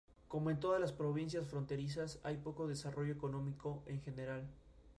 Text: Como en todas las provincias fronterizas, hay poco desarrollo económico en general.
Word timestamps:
Como 0.27 0.49
en 0.49 0.59
todas 0.59 0.81
las 0.81 0.93
provincias 0.93 1.45
fronterizas, 1.45 2.17
hay 2.23 2.37
poco 2.37 2.67
desarrollo 2.67 3.13
económico 3.13 3.83
en 3.85 4.01
general. 4.01 4.47